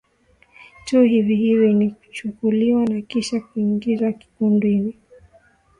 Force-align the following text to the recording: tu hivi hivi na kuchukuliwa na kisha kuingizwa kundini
tu 0.85 1.01
hivi 1.01 1.35
hivi 1.35 1.73
na 1.73 1.91
kuchukuliwa 1.95 2.85
na 2.85 3.01
kisha 3.01 3.39
kuingizwa 3.39 4.13
kundini 4.37 4.95